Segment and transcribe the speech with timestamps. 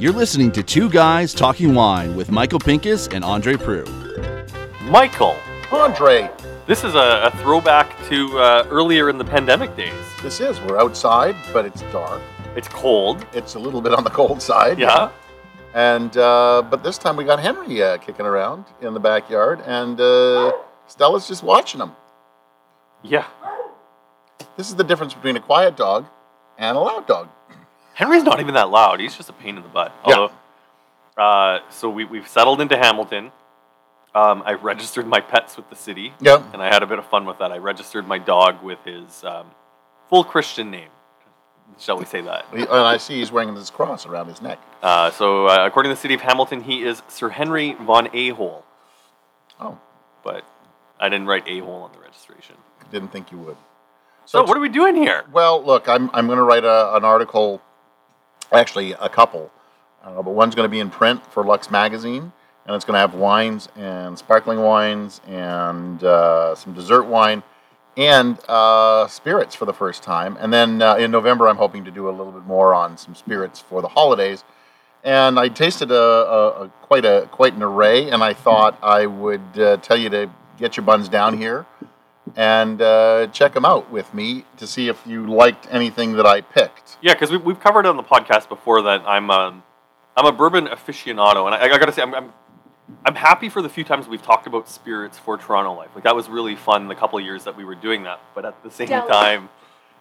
[0.00, 3.88] You're listening to Two Guys Talking Wine with Michael Pinkus and Andre Proulx.
[4.84, 5.36] Michael,
[5.70, 6.30] Andre,
[6.66, 9.92] this is a, a throwback to uh, earlier in the pandemic days.
[10.22, 12.22] this is, we're outside, but it's dark.
[12.56, 13.24] It's cold.
[13.32, 14.78] It's a little bit on the cold side.
[14.78, 15.10] Yeah.
[15.74, 20.00] And, uh, but this time we got Henry uh, kicking around in the backyard, and
[20.00, 20.52] uh,
[20.86, 21.92] Stella's just watching him.
[23.02, 23.26] Yeah.
[24.56, 26.06] This is the difference between a quiet dog
[26.58, 27.28] and a loud dog.
[27.94, 29.00] Henry's not even that loud.
[29.00, 29.92] He's just a pain in the butt.
[30.06, 30.28] Yeah.
[31.16, 33.30] Uh, so we, we've settled into Hamilton.
[34.14, 36.42] Um, I registered my pets with the city, Yeah.
[36.52, 37.52] and I had a bit of fun with that.
[37.52, 39.50] I registered my dog with his um,
[40.08, 40.88] full Christian name.
[41.78, 42.46] Shall we say that?
[42.52, 44.58] And I see he's wearing this cross around his neck.
[44.82, 48.64] Uh, so, uh, according to the city of Hamilton, he is Sir Henry von A-hole.
[49.60, 49.78] Oh,
[50.24, 50.44] But
[50.98, 52.56] I didn't write A-hole on the registration.
[52.90, 53.56] didn't think you would.
[54.30, 55.24] So, what are we doing here?
[55.32, 57.60] Well, look, I'm, I'm going to write a, an article,
[58.52, 59.50] actually, a couple,
[60.04, 62.30] uh, but one's going to be in print for Lux Magazine,
[62.64, 67.42] and it's going to have wines and sparkling wines and uh, some dessert wine
[67.96, 70.36] and uh, spirits for the first time.
[70.38, 73.16] And then uh, in November, I'm hoping to do a little bit more on some
[73.16, 74.44] spirits for the holidays.
[75.02, 79.06] And I tasted a, a, a quite a quite an array, and I thought I
[79.06, 81.66] would uh, tell you to get your buns down here
[82.36, 86.40] and uh, check them out with me to see if you liked anything that I
[86.40, 86.98] picked.
[87.02, 89.62] Yeah, because we've, we've covered on the podcast before that I'm um,
[90.16, 92.32] I'm a bourbon aficionado, and I, I got to say I'm, I'm
[93.04, 95.90] I'm happy for the few times we've talked about spirits for Toronto Life.
[95.94, 98.20] Like that was really fun the couple of years that we were doing that.
[98.34, 99.10] But at the same Jealous.
[99.10, 99.48] time,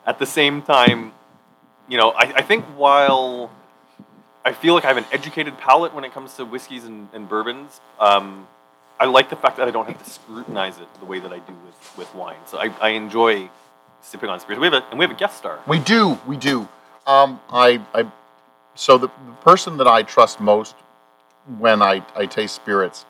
[0.05, 1.13] at the same time,
[1.87, 3.51] you know, I, I think while
[4.43, 7.27] I feel like I have an educated palate when it comes to whiskeys and, and
[7.27, 8.47] bourbons, um,
[8.99, 11.39] I like the fact that I don't have to scrutinize it the way that I
[11.39, 12.35] do with, with wine.
[12.45, 13.49] So I, I enjoy
[14.01, 14.59] sipping on spirits.
[14.59, 15.59] We have a, and we have a guest star.
[15.67, 16.67] We do, we do.
[17.07, 18.05] Um, I, I,
[18.75, 20.75] so the, the person that I trust most
[21.57, 23.05] when I, I taste spirits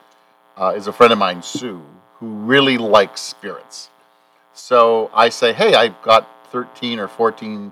[0.58, 1.82] uh, is a friend of mine, Sue,
[2.20, 3.90] who really likes spirits.
[4.54, 7.72] So I say, hey, I've got 13 or 14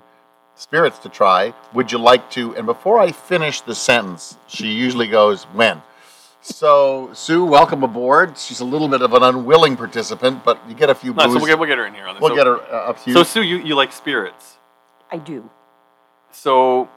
[0.56, 1.54] spirits to try.
[1.72, 2.56] Would you like to?
[2.56, 5.82] And before I finish the sentence, she usually goes, when?
[6.48, 8.38] So, Sue, welcome aboard.
[8.38, 11.34] She's a little bit of an unwilling participant, but you get a few No, booze.
[11.34, 12.22] so we'll get, we'll get her in here on this.
[12.22, 13.12] we'll so, get her uh, a few.
[13.12, 14.56] So Sue, you, you like spirits.
[15.10, 15.48] I do.
[16.32, 16.88] So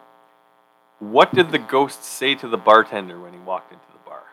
[1.00, 4.24] what did the ghost say to the bartender when he walked into the bar?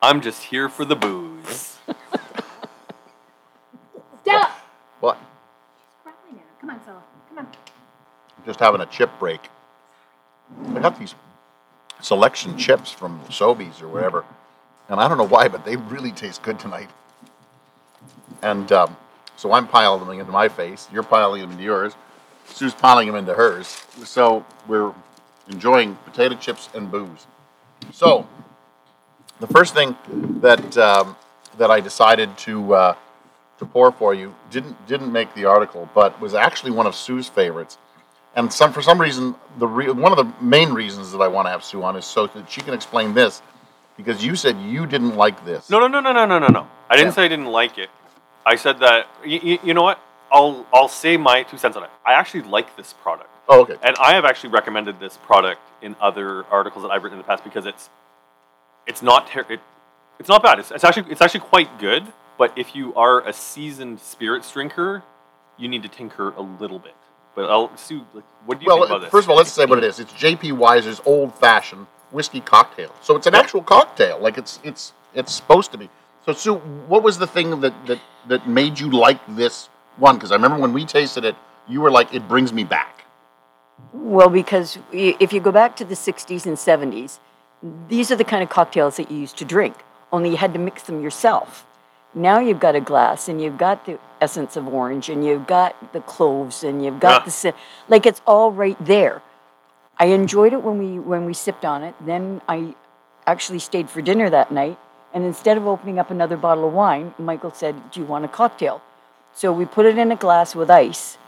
[0.00, 1.76] I'm just here for the booze.
[4.22, 4.50] Stella!
[5.00, 5.18] what?
[6.04, 6.42] Rattling now.
[6.60, 7.02] Come on, Stella.
[7.28, 7.46] Come on.
[7.46, 9.48] I'm just having a chip break.
[10.74, 11.14] I got these
[12.00, 14.24] selection chips from Sobeys or whatever.
[14.88, 16.88] and I don't know why, but they really taste good tonight.
[18.42, 18.96] And um,
[19.36, 20.88] so I'm piling them into my face.
[20.92, 21.94] You're piling them into yours.
[22.46, 23.82] Sue's piling them into hers.
[24.04, 24.92] So we're
[25.48, 27.26] enjoying potato chips and booze.
[27.92, 28.26] So
[29.40, 29.96] the first thing
[30.40, 31.16] that um,
[31.58, 32.96] that I decided to uh,
[33.58, 37.28] to pour for you didn't didn't make the article, but was actually one of Sue's
[37.28, 37.78] favorites.
[38.38, 41.46] And some for some reason, the re- one of the main reasons that I want
[41.46, 43.42] to have Sue on is so that she can explain this,
[43.96, 45.68] because you said you didn't like this.
[45.68, 46.68] No, no, no, no, no, no, no, no.
[46.88, 47.14] I didn't Yeah.
[47.14, 47.90] say I didn't like it.
[48.46, 49.08] I said that.
[49.26, 49.98] Y- y- you know what?
[50.30, 51.90] I'll I'll say my two cents on it.
[52.06, 53.28] I actually like this product.
[53.48, 53.76] Oh, okay.
[53.82, 57.26] And I have actually recommended this product in other articles that I've written in the
[57.32, 57.90] past because it's
[58.86, 59.60] it's not ter- it,
[60.20, 60.60] it's not bad.
[60.60, 62.04] It's, it's actually it's actually quite good.
[62.38, 65.02] But if you are a seasoned spirits drinker,
[65.56, 66.94] you need to tinker a little bit.
[67.38, 69.10] But I'll Sue, like, what do you think about Well, this?
[69.10, 70.00] first of all, let's say what it is.
[70.00, 70.50] It's J.P.
[70.50, 72.92] Wiser's old-fashioned whiskey cocktail.
[73.00, 75.88] So it's an actual cocktail, like it's it's it's supposed to be.
[76.26, 76.56] So Sue,
[76.88, 80.16] what was the thing that that that made you like this one?
[80.16, 81.36] Because I remember when we tasted it,
[81.68, 83.04] you were like, "It brings me back."
[83.92, 87.20] Well, because if you go back to the 60s and 70s,
[87.88, 89.76] these are the kind of cocktails that you used to drink,
[90.10, 91.64] only you had to mix them yourself.
[92.18, 95.92] Now you've got a glass and you've got the essence of orange and you've got
[95.92, 97.54] the cloves and you've got the
[97.88, 99.22] like it's all right there.
[99.98, 101.94] I enjoyed it when we when we sipped on it.
[102.04, 102.74] Then I
[103.26, 104.78] actually stayed for dinner that night
[105.14, 108.28] and instead of opening up another bottle of wine, Michael said, "Do you want a
[108.28, 108.82] cocktail?"
[109.32, 111.18] So we put it in a glass with ice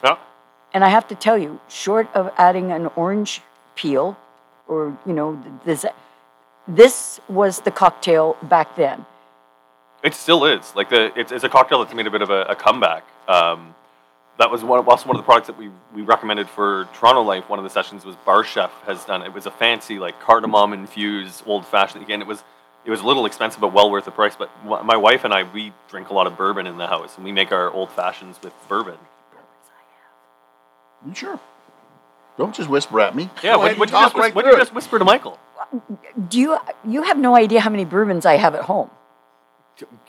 [0.72, 3.42] and I have to tell you, short of adding an orange
[3.76, 4.16] peel,
[4.68, 5.84] or you know, this,
[6.68, 9.06] this was the cocktail back then.
[10.02, 10.74] It still is.
[10.74, 13.04] Like the it's, it's a cocktail that's made a bit of a, a comeback.
[13.28, 13.74] Um,
[14.38, 17.50] that was one, also one of the products that we, we recommended for Toronto Life.
[17.50, 19.22] One of the sessions was Bar Chef has done.
[19.22, 22.02] It was a fancy like cardamom infused old fashioned.
[22.02, 22.42] Again, it was
[22.86, 24.36] it was a little expensive, but well worth the price.
[24.36, 27.16] But wh- my wife and I, we drink a lot of bourbon in the house,
[27.16, 28.96] and we make our old fashions with bourbon.
[31.06, 31.40] You sure?
[32.38, 33.28] Don't just whisper at me.
[33.42, 35.38] Yeah, what ahead what you just, right what you just whisper to Michael?
[36.28, 38.90] Do you you have no idea how many bourbons I have at home?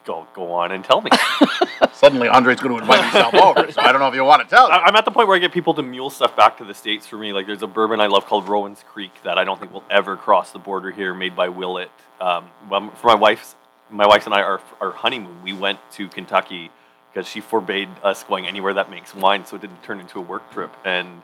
[0.06, 1.10] Go go on and tell me.
[1.94, 4.48] Suddenly, Andre's going to invite himself over, so I don't know if you want to
[4.48, 4.72] tell.
[4.72, 6.74] I, I'm at the point where I get people to mule stuff back to the
[6.74, 7.34] states for me.
[7.34, 10.18] Like there's a bourbon I love called Rowan's Creek that I don't think will ever
[10.18, 11.92] cross the border here, made by Willet.
[12.20, 13.56] Um, well, for my wife's
[13.90, 16.72] my wife and I our our honeymoon, we went to Kentucky
[17.12, 20.22] because she forbade us going anywhere that makes wine, so it didn't turn into a
[20.22, 20.74] work trip.
[20.86, 21.22] And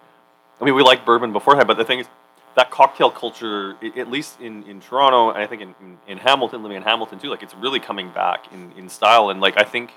[0.59, 2.07] I mean, we liked bourbon beforehand, but the thing is,
[2.57, 6.63] that cocktail culture, at least in, in Toronto, and I think in, in, in Hamilton,
[6.63, 9.29] living in Hamilton too, like it's really coming back in, in style.
[9.29, 9.91] And like I think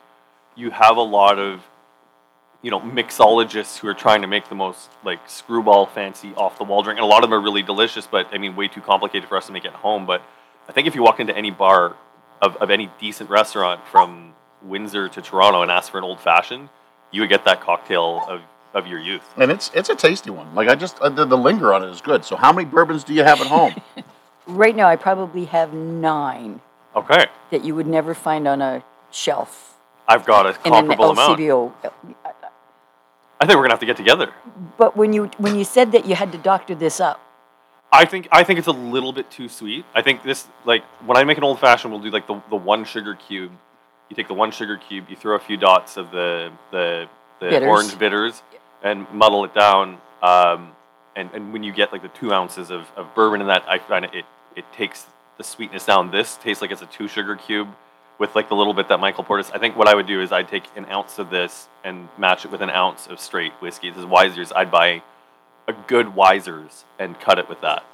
[0.57, 1.63] you have a lot of
[2.61, 6.65] you know mixologists who are trying to make the most like screwball fancy off the
[6.65, 8.83] wall drink and a lot of them are really delicious but i mean way too
[8.83, 10.21] complicated for us to make at home but
[10.69, 11.97] i think if you walk into any bar
[12.43, 16.69] of, of any decent restaurant from windsor to toronto and ask for an old fashioned
[17.11, 18.43] you would get that cocktail of,
[18.75, 20.55] of your youth and it's it's a tasty one.
[20.55, 22.25] Like I just uh, the, the linger on it is good.
[22.25, 23.75] So how many bourbons do you have at home?
[24.47, 26.61] Right now, I probably have nine
[26.97, 28.83] okay that you would never find on a
[29.13, 29.77] shelf
[30.09, 31.73] i've got a in an comparable amount LCBO.
[33.41, 34.33] i think we're gonna have to get together
[34.77, 37.21] But when you when you said that you had to doctor this up,
[37.93, 39.85] I think I think it's a little bit too sweet.
[39.95, 42.57] I think this like when I make an old fashioned, we'll do like the, the
[42.57, 43.53] one sugar cube.
[44.09, 47.09] You take the one sugar cube, you throw a few dots of the the,
[47.41, 47.69] the Bitters.
[47.69, 48.43] orange bitters,
[48.83, 49.99] and muddle it down.
[50.23, 50.73] Um,
[51.17, 53.79] and and when you get like the two ounces of, of bourbon in that, I
[53.79, 54.25] find it,
[54.57, 55.07] it takes
[55.39, 56.11] the sweetness down.
[56.11, 57.69] This tastes like it's a two sugar cube
[58.19, 59.51] with like the little bit that Michael poured us.
[59.51, 62.45] I think what I would do is I'd take an ounce of this and match
[62.45, 63.89] it with an ounce of straight whiskey.
[63.89, 64.53] This is Wiser's.
[64.53, 65.03] I'd buy
[65.67, 67.85] a good Wiser's and cut it with that.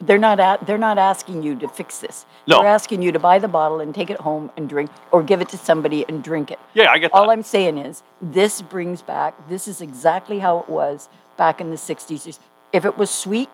[0.00, 2.26] They're not at, they're not asking you to fix this.
[2.46, 2.58] No.
[2.58, 5.40] They're asking you to buy the bottle and take it home and drink, or give
[5.40, 6.58] it to somebody and drink it.
[6.74, 7.16] Yeah, I get that.
[7.16, 9.48] All I'm saying is, this brings back.
[9.48, 11.08] This is exactly how it was
[11.38, 12.38] back in the '60s.
[12.72, 13.48] If it was sweet,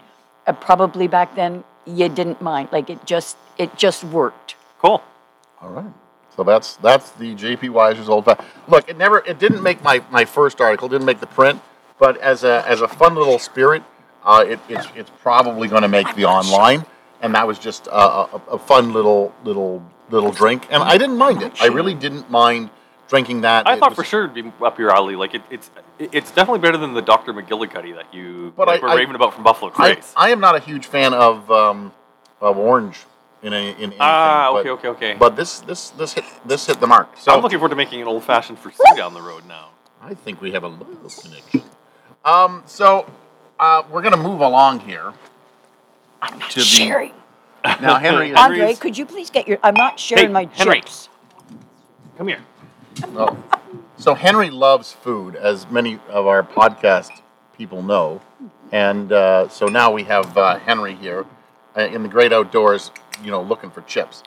[0.46, 2.70] uh, probably back then you didn't mind.
[2.72, 4.56] Like it just, it just worked.
[4.80, 5.02] cool.
[5.60, 5.92] All right.
[6.36, 8.48] So that's that's the JP Wiser's old fashioned.
[8.66, 11.60] Look, it never it didn't make my, my first article, didn't make the print,
[11.98, 13.82] but as a as a fun little spirit,
[14.24, 16.84] uh, it, it's it's probably going to make the online,
[17.20, 21.16] and that was just a, a, a fun little little little drink, and I didn't
[21.18, 21.60] mind it.
[21.62, 22.70] I really didn't mind
[23.08, 23.66] drinking that.
[23.66, 25.16] I It thought was- for sure it'd be up your alley.
[25.16, 27.32] Like it, it's it's definitely better than the Dr.
[27.34, 30.12] McGillicuddy that you But like, I- were I- raving about from Buffalo I, Trace.
[30.16, 31.92] I am not a huge fan of um,
[32.40, 32.98] of orange
[33.42, 33.98] in any, in anything.
[34.00, 35.16] ah, but- okay, okay, okay.
[35.18, 37.16] But this this this hit this hit the mark.
[37.18, 39.70] So I'm looking forward to making an old fashioned for Sue down the road now.
[40.00, 40.86] I think we have a little
[41.22, 41.62] connection.
[42.24, 43.06] Um, so
[43.62, 45.12] uh, we're going to move along here.
[46.20, 47.12] I'm not To the- sharing.
[47.80, 48.34] Now, Henry.
[48.44, 49.58] Andre, could you please get your?
[49.62, 50.80] I'm not sharing Hey, my Henry.
[50.80, 51.08] chips.
[52.18, 52.40] Come here.
[53.16, 53.36] oh.
[53.96, 57.10] So Henry loves food, as many of our podcast
[57.56, 58.20] people know,
[58.72, 61.24] and uh, so now we have uh, Henry here
[61.76, 62.90] uh, in the great outdoors,
[63.22, 64.24] you know, looking for chips.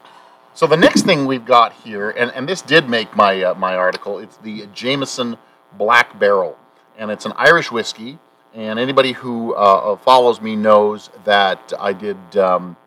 [0.53, 3.75] So the next thing we've got here, and, and this did make my uh, my
[3.75, 4.17] article.
[4.19, 5.35] It's the Jameson
[5.73, 6.57] Black Barrel,
[6.97, 8.17] and it's an Irish whiskey.
[8.56, 12.78] And anybody who uh, follows me knows that I did um,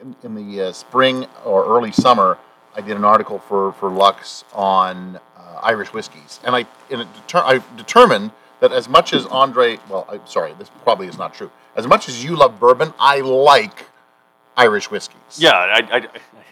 [0.00, 2.38] in, in the uh, spring or early summer.
[2.76, 7.08] I did an article for for Lux on uh, Irish whiskeys, and I and it
[7.14, 8.30] deter- I determined
[8.60, 11.50] that as much as Andre, well, I'm sorry, this probably is not true.
[11.74, 13.86] As much as you love bourbon, I like
[14.56, 15.38] Irish whiskeys.
[15.38, 16.08] Yeah, I, I,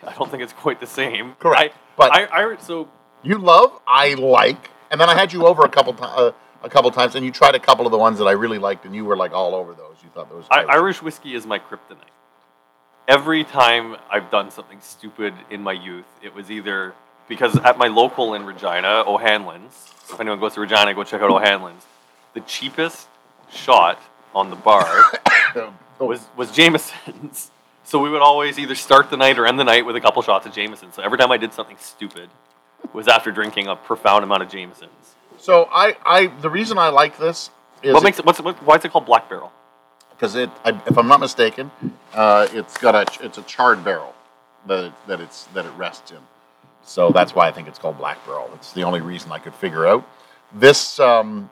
[0.09, 1.35] I don't think it's quite the same.
[1.35, 2.89] Correct, I, but- I, I, so
[3.23, 6.35] you love, I like, and then I had you over a couple times.
[6.63, 8.85] A couple times, and you tried a couple of the ones that I really liked,
[8.85, 9.97] and you were like all over those.
[10.03, 10.45] You thought those.
[10.51, 12.13] I, Irish whiskey is my kryptonite.
[13.07, 16.95] Every time I've done something stupid in my youth, it was either
[17.29, 19.93] because at my local in Regina, O'Hanlon's.
[20.11, 21.85] If anyone goes to Regina, go check out O'Hanlon's.
[22.35, 23.09] The cheapest
[23.51, 24.01] shot
[24.35, 24.85] on the bar
[25.57, 25.73] oh.
[26.01, 27.51] was was Jameson's.
[27.87, 30.21] So we would always either start the night or end the night with a couple
[30.21, 30.93] shots of Jameson.
[30.93, 32.29] So every time I did something stupid,
[32.93, 35.15] was after drinking a profound amount of Jamesons.
[35.39, 37.51] So I, I, the reason I like this
[37.83, 38.25] is What makes it?
[38.25, 39.53] What's what, why is it called Black Barrel?
[40.17, 41.71] because it, I, if I'm not mistaken,
[42.15, 44.15] uh, it's got a, it's a charred barrel
[44.67, 46.19] that it, that it's that it rests in.
[46.85, 48.51] So that's why I think it's called Black Barrel.
[48.55, 50.09] It's the only reason I could figure out.
[50.55, 51.51] This, um,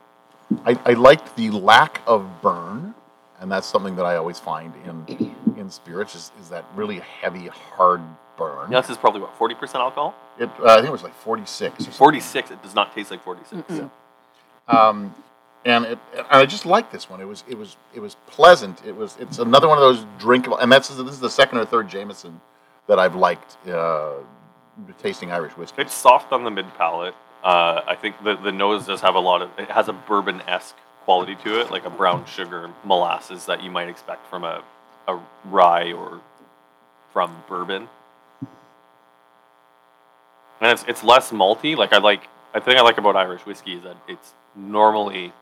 [0.65, 2.95] I, I liked the lack of burn,
[3.39, 7.47] and that's something that I always find in in spirits is, is that really heavy,
[7.47, 8.01] hard
[8.37, 8.69] burn.
[8.69, 10.15] Now, this is probably what forty percent alcohol.
[10.39, 11.85] It, uh, I think it was like forty six.
[11.85, 12.51] Forty six.
[12.51, 13.71] It does not taste like 46.
[14.67, 15.13] um,
[15.65, 17.21] and it, and I just like this one.
[17.21, 18.81] It was it was it was pleasant.
[18.85, 21.65] It was it's another one of those drinkable, and that's this is the second or
[21.65, 22.39] third Jameson
[22.87, 24.13] that I've liked uh,
[25.01, 25.81] tasting Irish whiskey.
[25.81, 27.15] It's soft on the mid palate.
[27.43, 29.49] Uh, I think the the nose does have a lot of.
[29.57, 33.71] It has a bourbon esque quality to it, like a brown sugar molasses that you
[33.71, 34.63] might expect from a
[35.07, 36.21] a rye or
[37.11, 37.87] from bourbon.
[40.61, 41.75] And it's it's less malty.
[41.75, 42.27] Like I like.
[42.53, 45.33] I think I like about Irish whiskey is that it's normally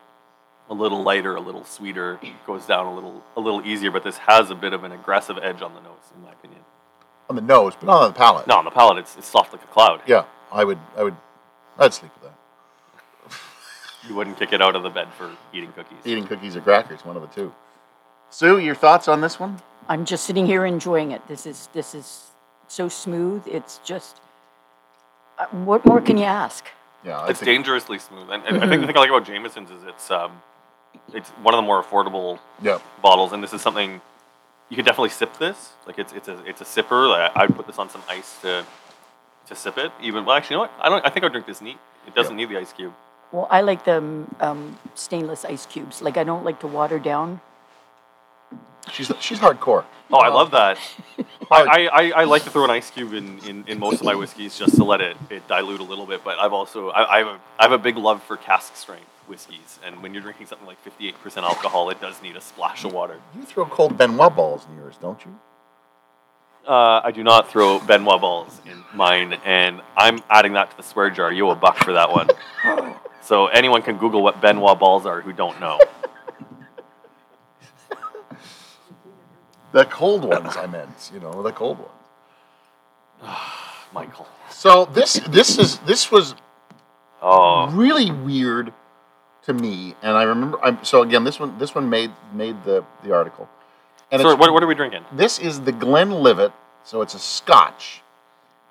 [0.68, 3.90] a little lighter, a little sweeter, goes down a little a little easier.
[3.90, 6.60] But this has a bit of an aggressive edge on the nose, in my opinion.
[7.30, 8.46] on the nose, but not on the palate.
[8.48, 10.00] No, on the palate, it's, it's soft like a cloud.
[10.06, 11.16] Yeah, I would, I would,
[11.78, 12.34] I'd sleep with that.
[14.08, 15.96] You wouldn't kick it out of the bed for eating cookies.
[16.04, 17.54] Eating cookies or crackers, one of the two.
[18.28, 19.62] Sue, your thoughts on this one?
[19.88, 21.26] I'm just sitting here enjoying it.
[21.28, 22.30] This is this is
[22.68, 23.44] so smooth.
[23.46, 24.20] It's just
[25.38, 26.66] uh, what more can you ask?
[27.04, 29.24] Yeah, I It's think, dangerously smooth, and, and I think the thing I like about
[29.26, 30.40] Jameson's is it's um,
[31.12, 34.00] it's one of the more affordable Yeah, bottles, and this is something
[34.70, 35.72] you could definitely sip this.
[35.86, 37.08] Like it's it's a it's a sipper.
[37.10, 38.64] Like, I'd put this on some ice to
[39.48, 39.92] to sip it.
[40.00, 40.72] Even well, actually, you know what?
[40.80, 41.04] I don't.
[41.06, 41.78] I think I'd drink this neat.
[42.06, 42.94] It doesn't need the ice cube.
[43.32, 43.98] Well, I like the
[44.40, 46.00] um, stainless ice cubes.
[46.00, 47.40] Like I don't like to water down.
[48.94, 49.84] She's she's hardcore.
[50.12, 50.78] Oh, I love that.
[51.50, 54.14] I, I, I, like to throw an ice cube in, in, in most of my
[54.14, 56.22] whiskeys just to let it, it dilute a little bit.
[56.22, 59.08] But I've also I, I, have a, I have a big love for cask strength
[59.26, 62.92] whiskeys, and when you're drinking something like 58% alcohol, it does need a splash of
[62.92, 63.20] water.
[63.34, 65.38] You throw cold Ben Wa balls in yours, don't you?
[66.66, 70.76] Uh, I do not throw Ben Wa balls in mine, and I'm adding that to
[70.76, 71.32] the swear jar.
[71.32, 72.28] You owe a buck for that one.
[73.24, 75.80] So anyone can Google what Ben Wa balls are who don't know.
[79.74, 81.10] The cold ones, I meant.
[81.12, 81.90] You know, the cold ones.
[83.92, 84.28] Michael.
[84.48, 86.34] So this this is this was
[87.20, 88.72] Oh, really weird
[89.46, 90.58] to me, and I remember.
[90.62, 93.48] I'm, so again, this one this one made made the the article,
[94.12, 95.04] and it's, What, what are we drinking?
[95.12, 96.52] this is the Glenlivet,
[96.84, 98.02] so it's a Scotch,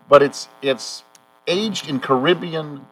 [0.07, 1.03] but it's it's
[1.47, 2.85] aged in Caribbean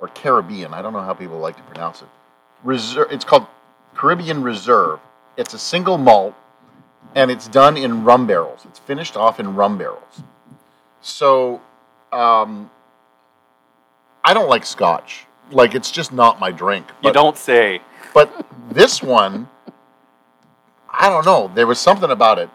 [0.00, 0.74] or Caribbean.
[0.74, 2.08] I don't know how people like to pronounce it.
[2.64, 3.12] Reserve.
[3.12, 3.46] It's called
[3.94, 4.98] Caribbean Reserve.
[5.36, 6.34] It's a single malt,
[7.14, 8.64] and it's done in rum barrels.
[8.64, 10.22] It's finished off in rum barrels.
[11.00, 11.60] So,
[12.12, 12.70] um,
[14.24, 15.26] I don't like Scotch.
[15.50, 16.86] Like it's just not my drink.
[17.02, 17.80] You don't say.
[18.14, 19.48] But this one,
[20.88, 21.50] I don't know.
[21.54, 22.48] There was something about it.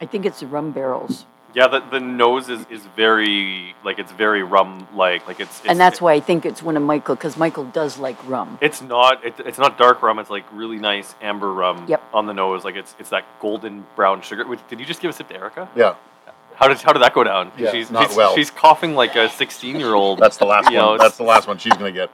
[0.00, 1.26] I think it's the rum barrels,
[1.58, 5.66] Yeah, the, the nose is, is very like it's very rum like like it's, it's
[5.68, 8.58] and that's why I think it's one of Michael because Michael does like rum.
[8.60, 9.24] It's not.
[9.24, 10.20] It, it's not dark rum.
[10.20, 12.00] It's like really nice amber rum Yep.
[12.14, 12.62] on the nose.
[12.64, 14.46] Like it's it's that golden brown sugar.
[14.46, 15.68] Which, did you just give a sip to Erica?
[15.74, 15.96] Yeah,
[16.54, 17.50] How did how did that go down?
[17.58, 18.36] Yeah, she's, not she's, well.
[18.36, 20.20] She's coughing like a sixteen year old.
[20.20, 20.98] that's the last You know, one.
[20.98, 22.08] That's the last one she's gonna get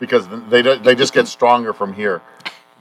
[0.00, 2.22] because they they just get stronger from here.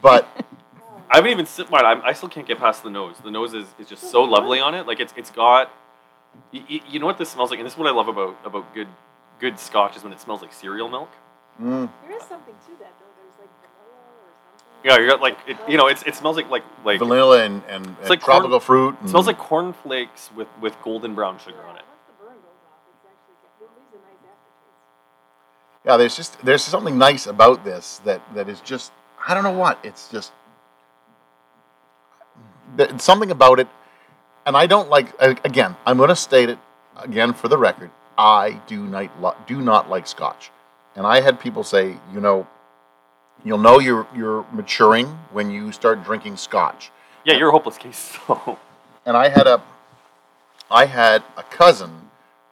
[0.01, 0.27] But
[1.11, 1.85] I haven't even sipped mine.
[1.85, 3.17] I'm, I still can't get past the nose.
[3.23, 4.87] The nose is, is just so lovely on it.
[4.87, 5.71] Like it's it's got.
[6.51, 8.73] You, you know what this smells like, and this is what I love about about
[8.73, 8.87] good
[9.39, 11.09] good Scotch is when it smells like cereal milk.
[11.61, 13.11] mm, There is something to that though.
[13.17, 14.89] There's like vanilla or something.
[14.89, 17.61] Yeah, you got like it, you know it's it smells like like like vanilla and,
[17.67, 18.95] and, and like corn- tropical fruit.
[19.01, 21.83] And, smells like cornflakes with with golden brown sugar on it.
[21.89, 25.85] Once the burn goes off, it's actually it leaves a nice aftertaste.
[25.85, 25.97] yeah.
[25.97, 28.91] There's just there's something nice about this that that is just
[29.27, 30.31] I don't know what it's just
[32.77, 33.67] th- something about it,
[34.45, 35.13] and I don't like.
[35.21, 36.59] Again, I'm going to state it
[36.97, 37.91] again for the record.
[38.17, 40.51] I do not do not like Scotch,
[40.95, 42.47] and I had people say, you know,
[43.43, 46.91] you'll know you're you're maturing when you start drinking Scotch.
[47.25, 48.17] Yeah, you're a hopeless case.
[48.27, 48.59] So
[49.05, 49.61] and I had a
[50.71, 52.09] I had a cousin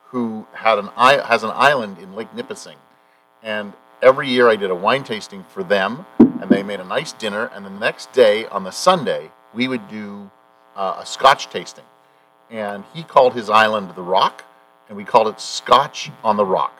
[0.07, 2.77] who had an i has an island in Lake Nipissing,
[3.41, 7.13] and every year I did a wine tasting for them, and they made a nice
[7.13, 10.29] dinner, and the next day on the Sunday we would do
[10.75, 11.83] uh, a Scotch tasting,
[12.49, 14.43] and he called his island the Rock,
[14.87, 16.77] and we called it Scotch on the Rock.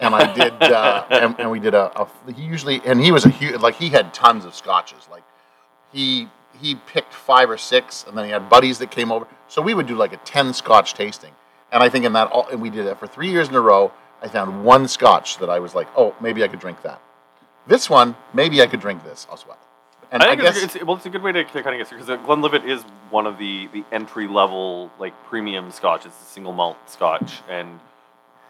[0.00, 2.32] And I did, uh, and, and we did a, a.
[2.32, 5.06] He usually, and he was a huge, like he had tons of scotches.
[5.10, 5.22] Like
[5.92, 6.28] he
[6.60, 9.26] he picked five or six, and then he had buddies that came over.
[9.48, 11.32] So we would do like a ten Scotch tasting,
[11.70, 13.60] and I think in that, all, and we did that for three years in a
[13.60, 13.92] row.
[14.20, 17.00] I found one Scotch that I was like, oh, maybe I could drink that.
[17.66, 19.58] This one, maybe I could drink this as well.
[20.12, 21.88] And I I, think guess it's, it's well, it's a good way to, kind of
[21.88, 26.04] get because Glenlivet is one of the the entry level like premium Scotch.
[26.04, 27.80] It's a single malt Scotch, and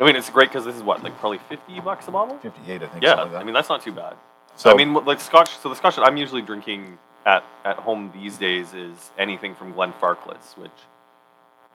[0.00, 2.37] I mean it's great because this is what like probably fifty bucks a bottle.
[2.38, 3.04] fifty-eight, I think.
[3.04, 3.35] Yeah, like.
[3.35, 4.16] I mean that's not too bad.
[4.57, 5.57] so I mean like Scotch.
[5.59, 9.73] So the Scotch that I'm usually drinking at at home these days is anything from
[9.73, 10.73] Glenfarclas, which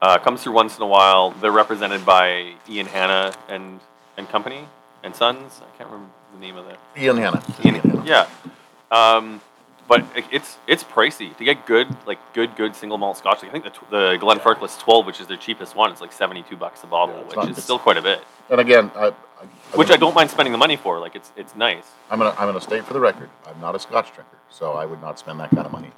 [0.02, 1.32] uh, comes through once in a while.
[1.32, 3.80] They're represented by Ian Hanna and
[4.18, 4.68] and company
[5.04, 5.62] and Sons.
[5.62, 7.42] I can't remember the name of the Ian Hanna.
[7.64, 8.28] Ian, yeah.
[8.92, 9.42] Um,
[9.88, 13.44] but it's it's pricey to get good like good good single malt Scotch.
[13.44, 16.84] I think the the Glenfarclas 12, which is their cheapest one, it's like 72 bucks
[16.84, 18.22] a bottle, Yeah, which not- is still quite a bit.
[18.50, 21.00] And again, I, I Which I don't mind spending the money for.
[21.00, 21.86] Like it's it's nice.
[22.10, 24.86] I'm gonna I'm gonna state for the record, I'm not a Scotch drinker, so I
[24.86, 25.92] would not spend that kind of money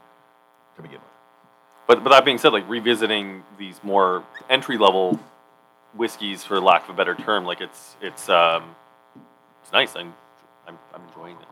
[0.76, 1.04] to begin with.
[1.88, 5.20] But but that being said, like revisiting these more entry level
[5.96, 8.76] whiskeys, for lack of a better term, like it's it's um
[9.64, 9.96] it's nice.
[9.96, 10.14] I'm
[10.68, 11.46] I'm, I'm enjoying this.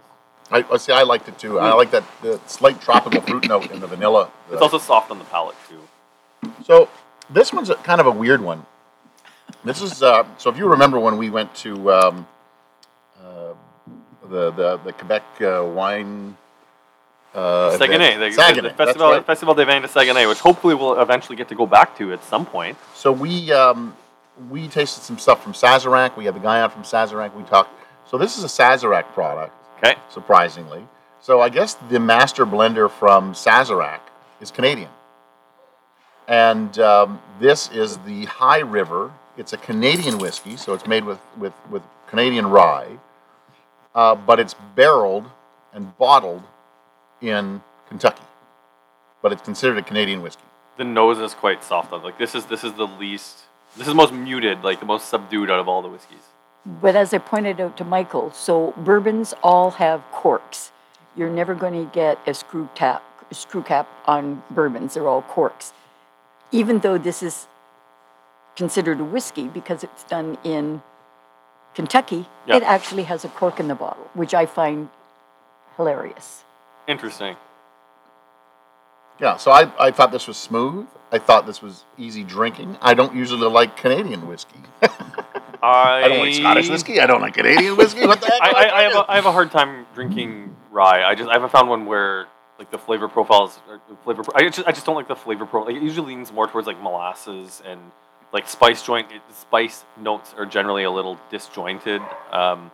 [0.51, 0.94] I, I see.
[0.94, 1.60] I liked it too.
[1.60, 4.32] I like that the slight tropical fruit note in the vanilla.
[4.51, 6.51] It's also soft on the palate too.
[6.63, 6.89] So
[7.30, 8.66] this one's a, kind of a weird one.
[9.63, 10.50] This is uh, so.
[10.50, 12.27] If you remember when we went to um,
[13.22, 13.54] uh,
[14.30, 16.38] the the the Quebec uh, wine.
[17.36, 19.25] Uh, Saguenay, the, Saguenay, the that's Festival right.
[19.25, 22.24] Festival des Vins de Saguenay, which hopefully we'll eventually get to go back to at
[22.24, 22.77] some point.
[22.96, 23.96] So we um,
[24.50, 26.16] we tasted some stuff from Sazerac.
[26.16, 27.36] We had the guy on from Sazerac.
[27.36, 27.70] We talked.
[28.10, 29.96] So this is a Sazerac product, Okay.
[30.10, 30.88] surprisingly.
[31.22, 34.00] So I guess the master blender from Sazerac
[34.39, 34.89] is Canadian,
[36.27, 39.12] and um, this is the High River.
[39.36, 42.98] It's a Canadian whiskey, so it's made with with with Canadian rye,
[43.93, 45.25] uh, but it's barreled
[45.74, 46.43] and bottled
[47.22, 48.24] in Kentucky,
[49.22, 50.43] but it's considered a Canadian whiskey.
[50.77, 52.03] The nose is quite soft on.
[52.03, 53.39] Like this is this is the least.
[53.75, 56.24] This is the most muted, like the most subdued out of all the whiskeys.
[56.67, 60.71] But as I pointed out to Michael, so bourbons all have corks.
[61.15, 64.93] You're never going to get a screw tap, screw cap on bourbons.
[64.95, 65.71] They're all corks.
[66.51, 67.47] Even though this is
[68.57, 70.81] considered a whiskey because it's done in
[71.74, 72.57] Kentucky, Yeah.
[72.57, 74.89] it actually has a cork in the bottle, which I find
[75.77, 76.43] hilarious.
[76.88, 77.38] Interesting.
[79.19, 80.88] Yeah, so I, I thought this was smooth.
[81.12, 82.77] I thought this was easy drinking.
[82.81, 84.59] I don't usually like Canadian whiskey.
[85.61, 86.99] I, I don't like Scottish whiskey.
[86.99, 88.05] I don't like Canadian whiskey.
[88.05, 88.41] What the heck?
[88.41, 91.03] I, I, I, have a, I have a hard time drinking rye.
[91.03, 92.27] I just I haven't found one where
[92.59, 94.23] like the flavor profiles or flavor.
[94.23, 95.73] pro- I just I just don't like the flavor profile.
[95.73, 97.79] Like, it usually leans more towards like molasses and
[98.33, 99.11] like spice joint.
[99.11, 102.01] It, spice notes are generally a little disjointed.
[102.31, 102.71] Um,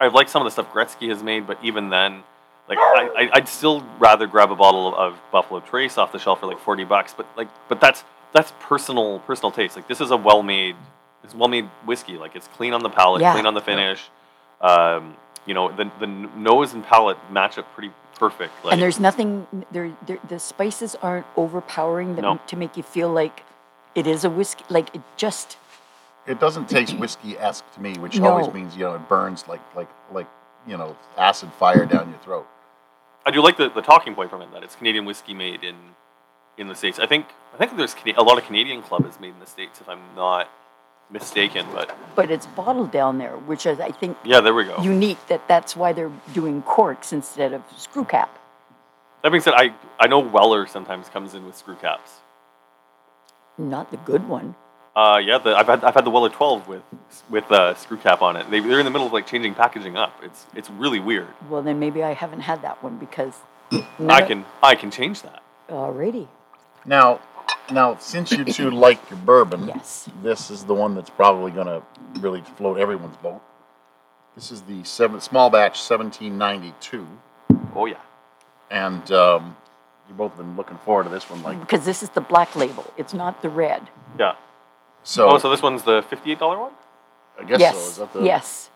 [0.00, 2.22] I like some of the stuff Gretzky has made, but even then,
[2.68, 6.40] like I, I I'd still rather grab a bottle of Buffalo Trace off the shelf
[6.40, 7.14] for like forty bucks.
[7.14, 9.76] But like but that's that's personal personal taste.
[9.76, 10.76] Like this is a well made
[11.24, 12.16] it's well made whiskey.
[12.18, 13.32] Like it's clean on the palate, Yeah.
[13.32, 14.02] clean on the finish.
[14.60, 18.52] Um, you know the the nose and palate match up pretty perfect.
[18.64, 22.40] Like, and there's nothing, there, there, the spices aren't overpowering them No.
[22.48, 23.44] to make you feel like
[23.94, 24.62] it is a whiskey.
[24.68, 25.56] Like it just,
[26.26, 28.28] It doesn't taste whiskey esque to me, which No.
[28.32, 30.26] always means you know it burns like like like
[30.66, 32.46] you know acid fire down your throat.
[33.24, 35.76] I do like the, the talking point from it that it's Canadian whiskey made in
[36.58, 36.98] in the states.
[36.98, 39.46] I think I think there's Cana- a lot of Canadian club is made in the
[39.46, 40.48] states if I'm not
[41.10, 41.66] mistaken.
[41.72, 44.82] But but it's bottled down there, which is, I think, yeah, there we go.
[44.82, 48.38] unique that that's why they're doing corks instead of screw cap.
[49.22, 52.10] that being said, I I know Weller sometimes comes in with screw caps.
[53.58, 54.54] Not the good one.
[54.96, 56.82] Uh, yeah, the, I've had I've had the Weller 12 with
[57.28, 58.50] with uh, screw cap on it.
[58.50, 60.12] They, they're in the middle of like changing packaging up.
[60.22, 61.28] It's it's really weird.
[61.48, 63.34] Well, then maybe I haven't had that one because.
[64.00, 65.44] I can I can change that.
[65.68, 66.26] Alrighty.
[66.84, 67.20] Now,
[67.70, 70.08] now since you two like your bourbon, Yes.
[70.22, 71.82] this is the one that's probably going to
[72.20, 73.40] really float everyone's boat.
[74.34, 77.06] This is the seven, small batch 1792,
[77.74, 77.96] Oh yeah.
[78.70, 79.56] and um,
[80.08, 82.84] you both been looking forward to this one, like Because this is the black label.
[82.96, 83.82] It's not the red.
[84.18, 84.34] Yeah.
[85.02, 85.30] so.
[85.30, 86.72] Oh, so this one's the fifty-eight dollar one.
[87.38, 87.74] I guess yes.
[87.76, 87.88] so.
[87.90, 88.70] Is that the, yes.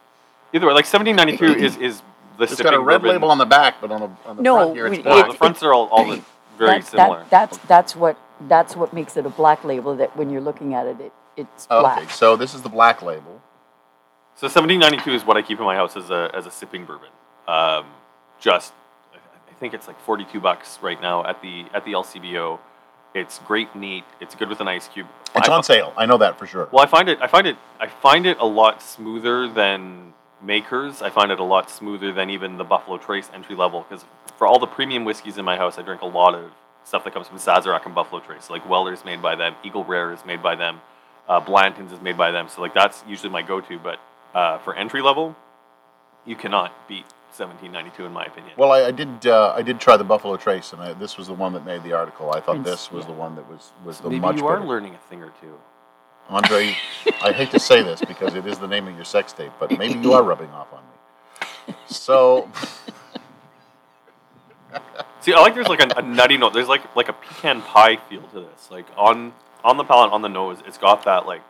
[0.53, 2.03] Either way, like seventeen ninety-two is is
[2.39, 4.57] the It's got a red label on the back, but on the, on the No,
[4.57, 5.27] front here it's we- black.
[5.27, 6.23] Oh, the fronts are all, all the-
[6.59, 7.19] very That- similar.
[7.21, 8.17] That, that's that's what
[8.49, 9.97] that's what makes it a black label.
[9.97, 11.99] That when you're looking at it, it it's black.
[11.99, 13.41] Okay, so this is the black label.
[14.37, 16.85] So seventeen ninety-two is what I keep in my house as a as a sipping
[16.85, 17.11] bourbon.
[17.47, 17.87] Um,
[18.41, 18.73] just
[19.13, 22.59] I I think it's like forty-two bucks right now at the at the LCBO.
[23.15, 24.05] It's great, neat.
[24.21, 25.07] It's good with an ice cube.
[25.37, 25.93] It's I- on sale.
[25.97, 26.69] I know that for sure.
[26.73, 27.19] Well, I find it.
[27.21, 27.57] I find it.
[27.79, 31.01] I find it a lot smoother than Makers.
[31.01, 33.87] I find it a lot smoother than even the Buffalo Trace entry level.
[33.89, 34.05] Because
[34.37, 36.51] for all the premium whiskeys in my house, I drink a lot of
[36.85, 38.51] stuff that comes from Sazerac and Buffalo Trace.
[38.51, 40.81] Like Weller's made by them, Eagle Rare is made by them,
[41.29, 42.49] uh, Blanton's is made by them.
[42.49, 43.79] So like that's usually my go-to.
[43.79, 43.99] But
[44.35, 45.35] uh, for entry level,
[46.27, 47.05] you cannot beat
[47.37, 48.53] 1792 in my opinion.
[48.57, 49.27] Well, I, I did.
[49.27, 51.83] Uh, I did try the Buffalo Trace, and I, this was the one that made
[51.83, 52.31] the article.
[52.31, 53.09] I thought It's- this was yeah.
[53.13, 54.69] the one that was was the Maybe much you are better.
[54.69, 55.59] learning a thing or two.
[56.31, 56.75] Andre,
[57.23, 59.77] I hate to say this because it is the name of your sex tape, but
[59.79, 61.75] maybe you are rubbing off on me.
[61.87, 62.49] So,
[65.25, 66.53] See, I like there's like a, a nutty note.
[66.53, 68.71] There's like like a pecan pie feel to this.
[68.71, 69.33] Like on
[69.65, 71.41] on the palate, on the nose, it's got that like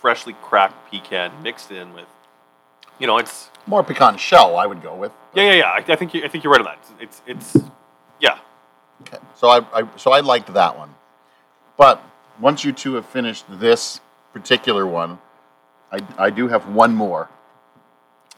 [0.00, 2.08] freshly cracked pecan mixed in with,
[2.98, 5.12] you know, it's more pecan shell, I would go with.
[5.34, 5.66] yeah yeah yeah.
[5.66, 6.78] I, I think you, I think you're right on that.
[7.00, 7.56] It's it's
[8.18, 8.38] yeah.
[9.02, 9.18] Okay.
[9.36, 10.92] So I, I so I liked that one,
[11.76, 12.02] but
[12.40, 14.00] once you two have finished this
[14.32, 15.20] particular one,
[15.92, 17.28] I, I do have one more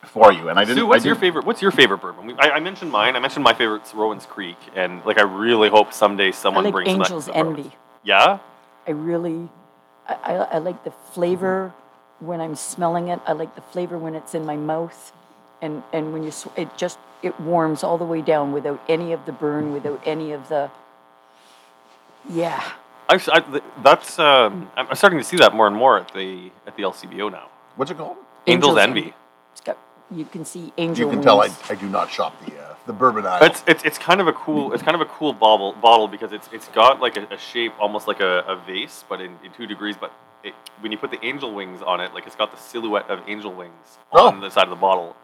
[0.07, 0.79] for you, and I didn't.
[0.79, 1.45] Sue, what's I your didn't- favorite?
[1.47, 2.27] What's your favorite bourbon?
[2.27, 3.17] We, I, I mentioned mine.
[3.17, 6.73] I mentioned my favorite's Rowan's Creek, and like I really hope someday I someone like
[6.73, 7.63] brings Angel's some back to the Envy.
[7.63, 7.75] Burroughs.
[8.05, 8.39] Yeah,
[8.87, 9.49] I really,
[10.09, 11.75] I, I, I like the flavor
[12.21, 13.21] when I'm smelling it.
[13.27, 15.13] I like the flavor when it's in my mouth,
[15.61, 19.13] and and when you sw- it just it warms all the way down without any
[19.13, 20.71] of the burn, without any of the.
[22.31, 22.63] Yeah,
[23.09, 26.51] I've, I, that's um, I'm I'm starting to see that more and more at the
[26.67, 27.49] at the LCBO now.
[27.77, 28.17] What's it called?
[28.47, 29.15] Angel's, Angel's Envy.
[30.11, 30.15] Envy.
[30.15, 31.07] it's got you can see angel.
[31.07, 31.51] You can tell I.
[31.69, 33.43] I do not shop the uh, the bourbon aisle.
[33.45, 36.33] It's, it's it's kind of a cool it's kind of a cool bottle bottle because
[36.33, 39.53] it's it's got like a, a shape almost like a, a vase but in, in
[39.53, 40.13] two degrees but
[40.45, 43.21] it, when you put the angel wings on it like it's got the silhouette of
[43.29, 44.29] angel wings Oh.
[44.29, 45.17] on the side of the bottle.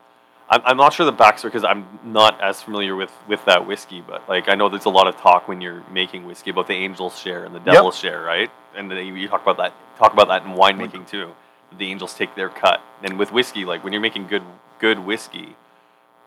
[0.50, 4.02] I'm, I'm not sure the backstory because I'm not as familiar with with that whiskey
[4.06, 6.74] but like I know there's a lot of talk when you're making whiskey about the
[6.74, 10.12] angel's share and the devil's share right and then you, you talk about that talk
[10.12, 11.32] about that in winemaking too
[11.78, 14.42] the angels take their cut and with whiskey like when you're making good
[14.78, 15.56] good whiskey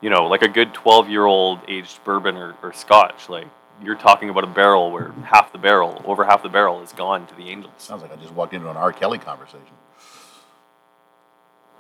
[0.02, 3.48] you know, like a good 12 year old aged bourbon or, or scotch, like
[3.82, 7.28] you're talking about a barrel where half the barrel, over half the barrel, is gone
[7.28, 7.74] to the angels.
[7.78, 8.92] Sounds like I just walked into an R.
[8.92, 9.62] Kelly conversation.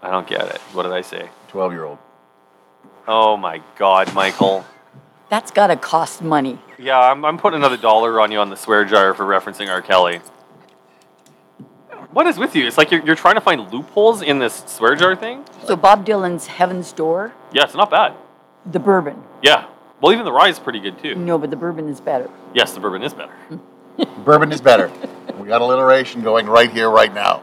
[0.02, 0.62] I don't get it.
[0.74, 1.30] What did I say?
[1.48, 1.98] Twelve year old.
[3.08, 4.66] Oh my God, Michael.
[5.30, 6.58] That's got to cost money.
[6.78, 9.82] Yeah, I'm, I'm putting another dollar on you on the swear jar for referencing R.
[9.82, 10.22] Kelly.
[12.12, 12.66] What is with you?
[12.68, 15.44] It's like you're, you're trying to find loopholes in this swear jar thing?
[15.66, 18.14] So Bob Dylan's Heaven's Door, Yeah, it's not bad.
[18.66, 19.24] the bourbon.
[19.42, 19.68] Yeah.
[20.00, 21.16] Well, even the rye is pretty good too.
[21.16, 22.30] No, but the bourbon is better.
[22.54, 23.34] Yes, the bourbon is better.
[24.24, 24.92] Bourbon is better.
[25.40, 27.42] we got alliteration going right here, right now.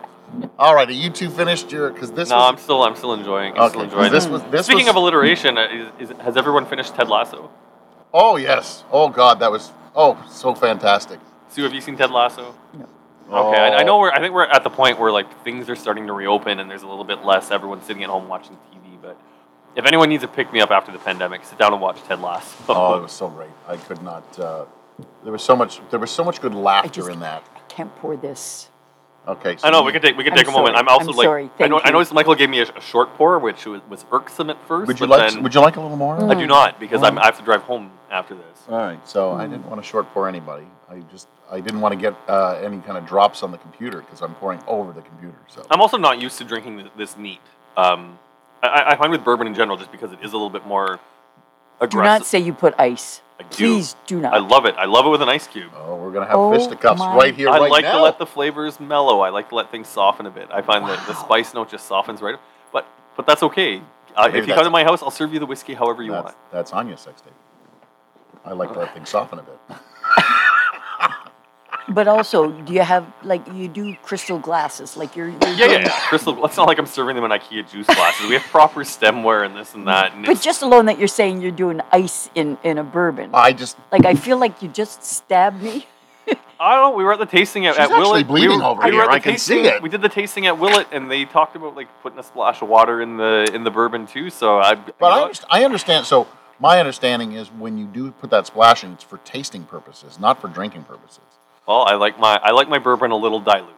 [0.56, 1.90] All right, are you two finished your?
[1.90, 2.28] Because this.
[2.28, 3.58] No, was, I'm still I'm still enjoying.
[3.58, 6.64] I'm still enjoying this was this Speaking was, of alliteration, uh, is, is, has everyone
[6.66, 7.50] finished Ted Lasso?
[8.12, 8.84] Oh yes.
[8.92, 11.18] Oh God, that was oh so fantastic.
[11.48, 12.54] Sue, have you seen Ted Lasso?
[12.72, 12.86] No.
[13.30, 13.86] Okay, I, I Oh.
[13.86, 14.10] know we're.
[14.10, 16.82] I think we're at the point where like things are starting to reopen, and there's
[16.82, 18.98] a little bit less everyone sitting at home watching TV.
[19.00, 19.16] But
[19.76, 22.20] if anyone needs a pick me up after the pandemic, sit down and watch Ted
[22.20, 22.54] Lasso.
[22.68, 23.50] Oh, it was so great.
[23.66, 24.38] I could not.
[24.38, 24.64] Uh,
[25.22, 25.80] there was so much.
[25.90, 27.42] There was so much good laughter just- in that.
[27.56, 28.68] I can't pour this.
[29.26, 29.56] Okay.
[29.56, 30.76] So I know we could take we could I'm take a moment.
[30.76, 30.86] sorry.
[30.86, 31.50] I'm also I'm like sorry.
[31.58, 31.92] I know Thank I you.
[31.94, 34.88] noticed Michael gave me a, a short pour, which was, was irksome at first.
[34.88, 35.32] Would you but like?
[35.32, 36.22] Then Would you like a little more?
[36.22, 38.58] I do not because I'm, I have to drive home after this.
[38.68, 39.08] All right.
[39.08, 40.66] So I didn't want to short pour anybody.
[40.90, 44.00] I just I didn't want to get uh, any kind of drops on the computer
[44.00, 45.38] because I'm pouring over the computer.
[45.48, 47.40] So I'm also not used to drinking th- this neat.
[47.76, 48.18] Um,
[48.62, 50.96] I, I find with bourbon in general, just because it is a little bit more
[50.96, 51.00] Do
[51.80, 52.04] aggressive.
[52.20, 53.22] not say you put ice.
[53.38, 53.74] I do.
[53.76, 54.32] Please do not.
[54.34, 54.74] I love it.
[54.78, 55.72] I love it with an ice cube.
[55.76, 57.98] oh, we're gonna have Oh fisticuffs my- right here, I right like now.
[57.98, 59.20] to let the flavors mellow.
[59.20, 60.48] I like to let things soften a bit.
[60.52, 62.36] I find that the spice note just softens right.
[62.72, 63.82] But but that's okay.
[64.16, 66.24] Uh, if you come to my house, I'll serve you the whiskey however you that's,
[66.26, 66.36] want.
[66.52, 67.32] that's Anya's sex tape.
[68.44, 69.58] I like to let things soften a bit.
[71.88, 74.96] But also, do you have like you do crystal glasses?
[74.96, 76.00] Like you're, you're Yeah, yeah, yeah.
[76.08, 76.44] Crystal.
[76.46, 78.26] It's not like I'm serving them in IKEA juice glasses.
[78.26, 80.14] We have proper stemware and this and that.
[80.14, 83.30] And But just alone that you're saying you're doing ice in in a bourbon.
[83.34, 85.86] I just Like I feel like you just stabbed me.
[86.58, 86.96] I don't know.
[86.96, 88.28] We were at the tasting at, She's at actually Willet.
[88.28, 89.02] we bleeding were, over we here.
[89.02, 89.82] I can see it.
[89.82, 92.68] We did the tasting at Willet, and they talked about like putting a splash of
[92.68, 94.30] water in the in the bourbon too.
[94.30, 94.74] So I.
[94.74, 96.06] But I, know, underst- I understand.
[96.06, 100.18] So my understanding is when you do put that splash in, it's for tasting purposes,
[100.18, 101.20] not for drinking purposes.
[101.66, 103.70] Well, I like my I like my bourbon a little dilute.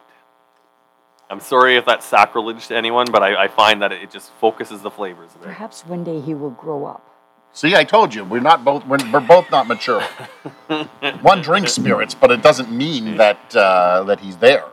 [1.29, 4.81] I'm sorry if that's sacrilege to anyone, but I, I find that it just focuses
[4.81, 5.47] the flavors a bit.
[5.47, 7.03] Perhaps one day he will grow up.
[7.51, 10.01] See, I told you we're not both we're, we're both not mature.
[11.21, 14.65] One drinks spirits, but it doesn't mean that uh, that he's there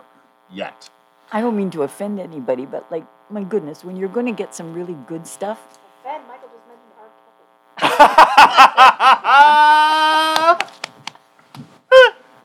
[0.51, 0.89] yet.
[1.33, 4.55] I don't mean to offend anybody, but like my goodness, when you're going to get
[4.55, 10.11] some really good stuff, Fed, Michael just mentioned R.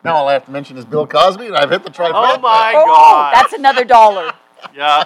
[0.04, 0.14] Kelly.
[0.14, 2.12] Now all I have to mention is Bill Cosby, and I've hit the trifecta.
[2.14, 3.34] Oh my oh, god!
[3.36, 4.32] that's another dollar.
[4.76, 5.06] yeah.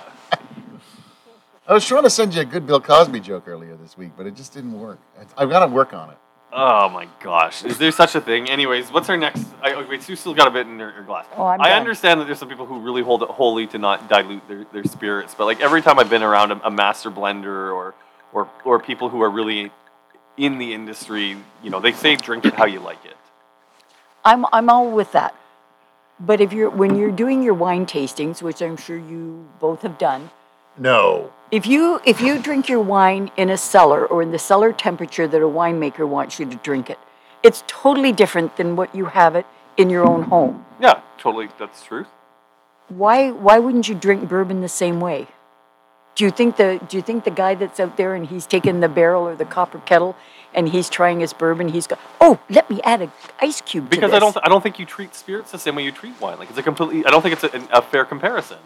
[1.65, 4.25] I was trying to send you a good Bill Cosby joke earlier this week, but
[4.25, 4.99] it just didn't work.
[5.37, 6.17] I've got to work on it.
[6.55, 7.63] Oh my gosh!
[7.63, 8.47] Is there such a thing?
[8.47, 9.43] Anyways, what's our next?
[9.63, 11.25] I, wait, Sue still got a bit in her, her glass.
[11.35, 11.79] Oh, I'm I done.
[11.79, 14.83] understand that there's some people who really hold it holy to not dilute their, their
[14.83, 17.95] spirits, but like every time I've been around a, a master blender or
[18.33, 19.71] or or people who are really
[20.37, 23.17] in the industry, you know, they say drink it how you like it.
[24.25, 25.35] I'm I'm all with that.
[26.19, 29.97] But if you're when you're doing your wine tastings, which I'm sure you both have
[29.97, 30.29] done,
[30.77, 31.31] No.
[31.51, 35.27] if you if you drink your wine in a cellar or in the cellar temperature
[35.27, 36.99] that a winemaker wants you to drink it,
[37.41, 39.45] it's totally different than what you have it
[39.77, 40.65] in your own home.
[40.79, 41.49] Yeah, totally.
[41.59, 42.07] That's truth.
[42.87, 45.27] Why why wouldn't you drink bourbon the same way?
[46.15, 48.79] Do you think the Do you think the guy that's out there and he's taking
[48.79, 50.15] the barrel or the copper kettle
[50.53, 51.69] and he's trying his bourbon?
[51.69, 54.61] He's got oh, let me add an ice cube Because to I don't, I don't
[54.61, 56.37] think you treat spirits the same way you treat wine.
[56.37, 58.59] Like it's a completely, I don't think it's a, a fair comparison.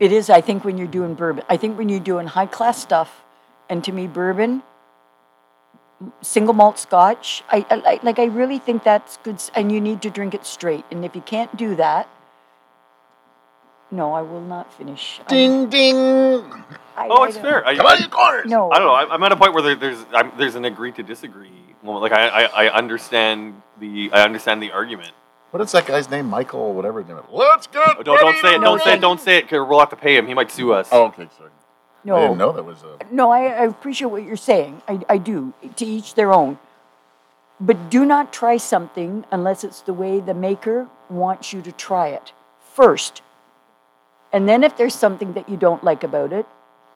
[0.00, 1.44] It is, I think, when you're doing bourbon.
[1.48, 3.22] I think when you're doing high class stuff,
[3.68, 4.62] and to me, bourbon,
[6.20, 8.18] single malt Scotch, I, I like- like.
[8.18, 10.84] I really think that's good, and you need to drink it straight.
[10.90, 12.08] And if you can't do that,
[13.90, 15.20] no, I will not finish.
[15.26, 15.96] I- Ding ding.
[15.96, 17.66] I- Oh, I it's don't- fair.
[17.66, 18.46] I, Come on, you corners.
[18.46, 18.94] No, I don't know.
[18.94, 21.52] I'm, I'm at a point where there, there's I'm, there's an agree to disagree.
[21.82, 22.02] moment.
[22.02, 25.12] Like I, I, I understand the I understand the argument.
[25.52, 26.26] What is that guy's name?
[26.26, 27.24] Michael, or whatever his name is.
[27.30, 27.96] Let's get.
[27.98, 28.60] Oh, don't, don't say it.
[28.60, 29.00] Don't say it.
[29.00, 29.48] Don't say it.
[29.48, 30.26] Cause we'll have to pay him.
[30.26, 30.88] He might sue us.
[30.92, 31.50] Oh, okay, sorry.
[32.04, 32.98] no, I didn't know that was a.
[33.14, 34.82] No, I, I appreciate what you're saying.
[34.88, 35.54] I, I do.
[35.76, 36.58] To each their own.
[37.60, 42.08] But do not try something unless it's the way the maker wants you to try
[42.08, 42.32] it
[42.74, 43.22] first.
[44.32, 46.46] And then if there's something that you don't like about it,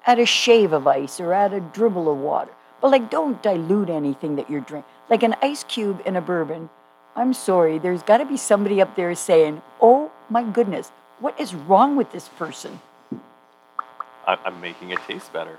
[0.06, 2.52] add a shave of ice or add a dribble of water.
[2.80, 4.90] But like don't dilute anything that you're drinking.
[5.08, 6.68] Like an ice cube in a bourbon,
[7.14, 10.90] I'm sorry, there's got to be somebody up there saying, "Oh my goodness,
[11.20, 12.80] what is wrong with this person?"
[14.26, 15.58] I, I'm making it taste better.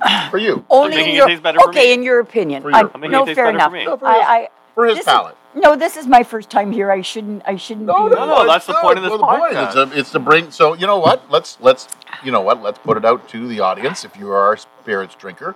[0.30, 0.64] For you.
[0.70, 2.62] Only making in it your, taste better for okay, in your opinion.
[2.62, 2.76] For you.
[2.76, 3.72] I'm, I'm making no, it taste fair better for enough.
[3.72, 3.84] me.
[3.84, 5.36] No, for his- I, I, For his this palate.
[5.54, 6.90] Is, no, this is my first time here.
[6.90, 7.42] I shouldn't.
[7.46, 8.14] I shouldn't No, be.
[8.14, 9.12] no, no, that's the point of good.
[9.12, 9.70] this Well, the point podcast.
[9.70, 10.50] is, uh, it's to bring.
[10.50, 11.30] So you know what?
[11.30, 11.88] Let's let's
[12.24, 12.62] you know what?
[12.62, 14.04] Let's put it out to the audience.
[14.04, 15.54] If you are a spirits drinker,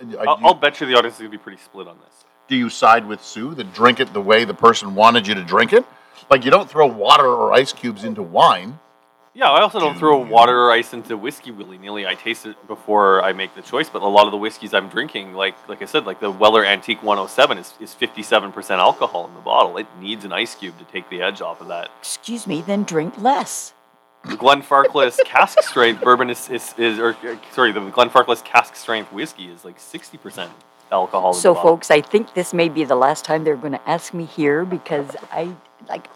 [0.00, 2.24] I'll, you- I'll bet you the audience is gonna be pretty split on this.
[2.48, 5.42] do you side with Sue that drink it the way the person wanted you to
[5.44, 5.84] drink it?
[6.30, 8.78] Like you don't throw water or ice cubes into wine.
[9.36, 12.06] Yeah, I also don't throw water or ice into whiskey willy nilly.
[12.06, 13.88] I taste it before I make the choice.
[13.90, 16.64] But a lot of the whiskeys I'm drinking, like like I said, like the Weller
[16.64, 19.76] Antique 107 is, is 57% alcohol in the bottle.
[19.76, 21.90] It needs an ice cube to take the edge off of that.
[21.98, 22.62] Excuse me.
[22.62, 23.74] Then drink less.
[24.24, 29.12] The Glenfarclas cask strength bourbon is, is, is or uh, sorry, the Glenfarclas cask strength
[29.12, 30.48] whiskey is like 60%
[30.92, 31.30] alcohol.
[31.30, 34.14] in So, folks, I think this may be the last time they're going to ask
[34.14, 35.54] me here because I
[35.88, 36.06] like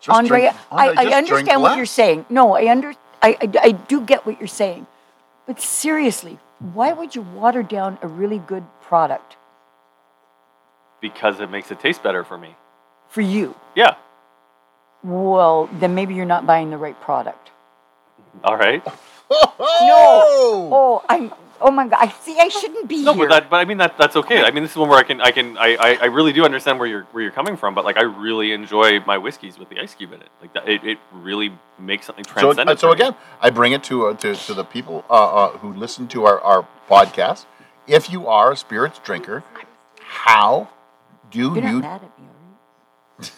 [0.00, 0.40] Just Andre.
[0.40, 2.26] drink- I, I understand what you're saying.
[2.28, 2.94] No, I under.
[3.22, 4.86] I, I I do get what you're saying,
[5.46, 9.36] but seriously, why would you water down a really good product
[11.00, 12.54] because it makes it taste better for me.
[13.08, 13.54] for you?
[13.74, 13.96] Yeah.
[15.02, 17.50] Well, then maybe you're not buying the right product.
[18.44, 18.84] All right.
[19.30, 19.48] no.
[20.72, 21.32] Oh, I'm.
[21.60, 21.98] Oh my God!
[22.00, 22.36] I see.
[22.38, 23.26] I shouldn't be No, here.
[23.28, 24.42] but that, but I mean that that's okay.
[24.44, 26.44] I mean this is one where I can I can I, I, I really do
[26.44, 29.68] understand where you're where you're coming from, but like I really enjoy my whiskeys with
[29.68, 30.28] the ice cube in it.
[30.40, 32.78] Like that, it, it really makes something So, transcendent.
[32.80, 33.00] so for me.
[33.02, 36.24] again, I bring it to uh, to, to the people uh, uh, who listen to
[36.26, 37.46] our, our podcast.
[37.86, 39.42] If you are a spirits drinker,
[40.00, 40.68] how
[41.30, 43.28] do you're not mad at me, are you?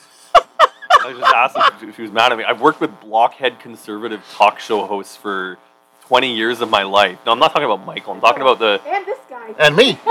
[1.02, 2.44] I just asked if, if she was mad at me.
[2.44, 5.56] I've worked with blockhead conservative talk show hosts for
[6.10, 7.18] 20 years of my life.
[7.24, 8.12] No, I'm not talking about Michael.
[8.14, 8.80] I'm talking about the.
[8.84, 9.54] And this guy.
[9.58, 9.96] And me.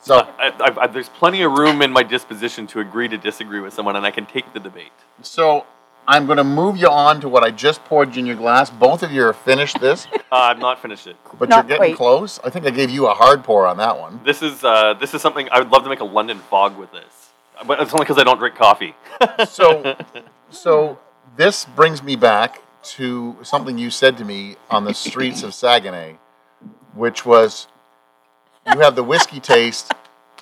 [0.00, 3.60] So I, I, I, there's plenty of room in my disposition to agree to disagree
[3.60, 4.92] with someone, and I can take the debate.
[5.22, 5.64] so
[6.06, 8.68] I'm going to move you on to what I just poured you in your glass.
[8.68, 11.16] Both of you are finished this, Uh, I've not finished it.
[11.38, 11.96] but Not you're getting quite.
[11.96, 12.38] close.
[12.44, 14.20] I think I gave you a hard pour on that one.
[14.26, 16.92] This is uh, this is something I would love to make a London fog with
[16.92, 17.30] this,
[17.66, 18.94] but it's only because I don't drink coffee.
[19.48, 19.96] So,
[20.50, 20.98] so
[21.38, 26.16] this brings me back to something you said to me on the streets of Saguenay,
[26.94, 27.66] which was
[28.72, 29.92] you have the whiskey taste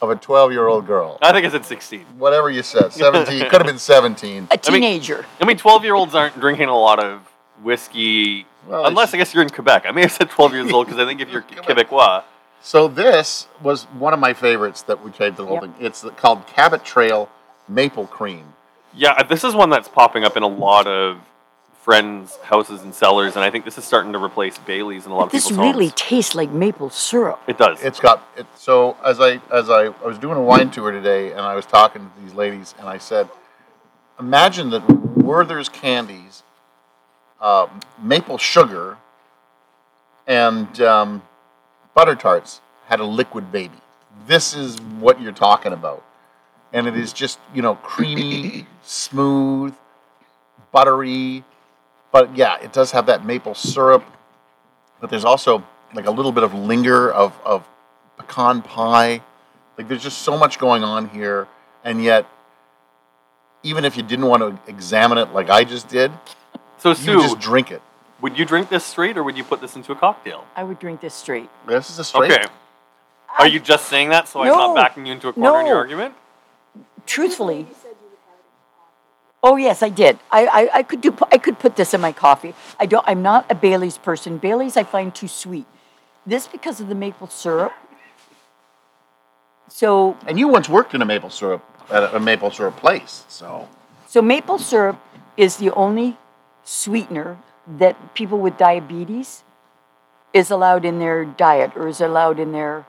[0.00, 1.18] of a 12 year old girl.
[1.22, 2.00] I think I said 16.
[2.18, 4.48] Whatever you said, 17, could have been 17.
[4.50, 5.24] A teenager.
[5.40, 7.20] I mean, 12 year olds aren't drinking a lot of
[7.62, 9.84] whiskey, Well, unless I guess you're in Quebec.
[9.86, 11.88] I may have said 12 years old because I think if you're Quebec.
[11.88, 12.24] Quebecois,
[12.60, 15.62] So this was one of my favorites that we tried the whole Yep.
[15.62, 15.74] thing.
[15.86, 17.28] It's called Cabot Trail
[17.68, 18.44] Maple Cream.
[18.94, 21.18] yeah, this is one that's popping up in a lot of
[21.82, 25.16] friends' houses and cellars, and I think this is starting to replace Bailey's in a
[25.16, 25.94] lot of This people's really homes.
[25.96, 27.40] tastes like maple syrup.
[27.48, 27.82] It does.
[27.82, 28.46] It's got it.
[28.56, 31.66] So as I as I, I was doing a wine tour today, and I was
[31.66, 33.28] talking to these ladies, and I said,
[34.20, 36.44] imagine that Werther's candies,
[37.40, 37.66] uh,
[38.00, 38.96] maple sugar,
[40.28, 41.22] and um,
[41.94, 43.78] butter tarts had a liquid baby.
[44.28, 46.04] This is what you're talking about,
[46.72, 49.74] and it is just you know creamy, smooth,
[50.70, 51.42] buttery,
[52.12, 54.04] but yeah, it does have that maple syrup.
[55.00, 57.66] But there's also like a little bit of linger of, of
[58.16, 59.22] pecan pie.
[59.76, 61.48] Like there's just so much going on here,
[61.82, 62.26] and yet,
[63.62, 66.12] even if you didn't want to examine it like I just did,
[66.78, 67.80] so, you Sue, just drink it.
[68.20, 70.44] would you drink this straight or would you put this into a cocktail?
[70.54, 71.48] I would drink this straight.
[71.66, 72.32] This is a straight.
[72.32, 72.44] Okay.
[73.38, 75.76] Are you just saying that so I'm not backing you into a corner in your
[75.76, 76.14] argument?
[77.06, 80.18] Truthfully, You said you would have it in Oh yes, I did.
[80.30, 81.16] I, I, I could do.
[81.32, 82.54] I could put this in my coffee.
[82.78, 83.04] I don't.
[83.08, 84.38] I'm not a Bailey's person.
[84.38, 85.66] Bailey's I find too sweet.
[86.24, 87.72] This because of the maple syrup.
[89.68, 93.24] So And you once worked in a maple syrup at a, a maple syrup place,
[93.28, 93.68] so
[94.06, 95.00] so maple syrup
[95.36, 96.18] is the only
[96.64, 99.42] sweetener that people with diabetes
[100.32, 102.86] is allowed in their diet or is allowed in their.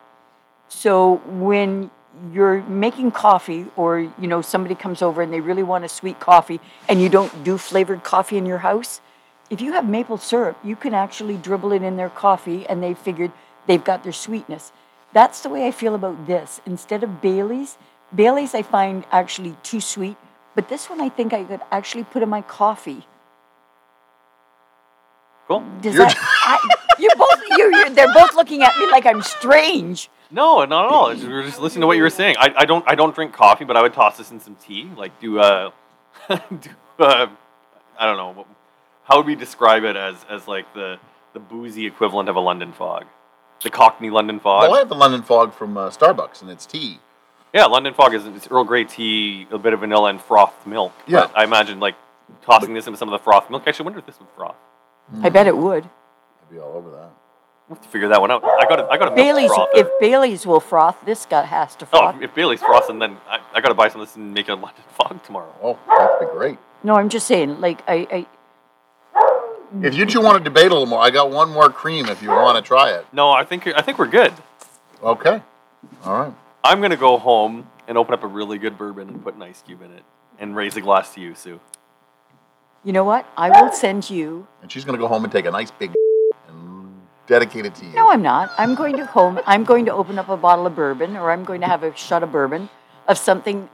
[0.67, 1.89] So when
[2.31, 6.19] you're making coffee or you know somebody comes over and they really want a sweet
[6.19, 9.01] coffee and you don't do flavored coffee in your house
[9.49, 12.93] if you have maple syrup you can actually dribble it in their coffee and they
[12.93, 13.31] figured
[13.65, 14.71] they've got their sweetness.
[15.11, 16.61] That's the way i feel about this.
[16.65, 17.77] Instead of bailey's
[18.13, 20.17] bailey's i find actually too sweet
[20.53, 23.07] but this one i think i could actually put in my coffee.
[25.47, 25.63] Cool.
[25.81, 29.21] Does You're that, I, you both you you they're both looking at me like i'm
[29.23, 31.09] strange No, not at all.
[31.09, 32.35] It's- We were just listening to what you were saying.
[32.39, 34.89] I, I don't I don't drink coffee, but I would toss this in some tea.
[34.97, 35.71] Like do uh,
[36.29, 36.69] do
[36.99, 37.27] uh,
[37.99, 38.31] I don't know.
[38.31, 38.47] what-
[39.05, 40.97] How would we describe it as as like the
[41.33, 43.05] the boozy equivalent of a London fog,
[43.63, 44.63] the Cockney London fog?
[44.63, 46.99] well, I have the London Fog from uh, Starbucks, and it's tea.
[47.53, 50.93] Yeah, London fog is it's Earl Grey tea, a bit of vanilla and frothed milk.
[51.05, 51.21] Yeah.
[51.27, 51.95] But I imagine like
[52.41, 53.63] tossing this into some of the frothed milk.
[53.65, 54.55] I actually, wonder if this would froth.
[55.21, 57.11] i bet it would I'd be all over that.
[57.69, 58.43] We'll have to figure that one out.
[58.43, 59.69] I got to I got to bailey's froth.
[59.73, 62.15] if bailey's will froth this guy has to oh, froth.
[62.19, 64.49] oh, if Bailey's frothing, then I, I got to buy some of this and make
[64.49, 65.53] a London fog tomorrow.
[65.63, 66.57] Oh, that'd be great.
[66.83, 68.25] no i'm just saying like i, I
[69.81, 72.21] If you two want to debate a little more, I got one more cream if
[72.21, 73.05] you want to try it.
[73.13, 74.33] No, I think I think we're good.
[75.01, 75.41] Okay.
[76.03, 76.33] All right.
[76.63, 79.63] I'm gonna go home and open up a really good bourbon and put an ice
[79.65, 80.03] cube in it
[80.37, 81.59] and raise a glass to you, Sue.
[82.83, 83.25] You know what?
[83.37, 84.47] I will send you.
[84.61, 85.93] And she's going to go home and take a nice big
[87.27, 87.93] and dedicate it to you.
[87.93, 88.51] No, I'm not.
[88.57, 89.39] I'm going to home.
[89.45, 91.95] I'm going to open up a bottle of bourbon, or I'm going to have a
[91.95, 92.69] shot of bourbon
[93.07, 93.69] of something